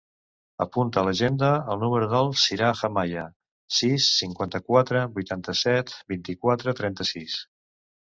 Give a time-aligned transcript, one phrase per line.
[0.63, 3.27] Apunta a l'agenda el número del Siraj Amaya:
[3.83, 7.43] sis, cinquanta-quatre, vuitanta-set, vint-i-quatre, trenta-sis.